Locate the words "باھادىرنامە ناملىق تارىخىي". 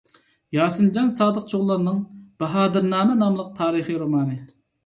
2.45-4.01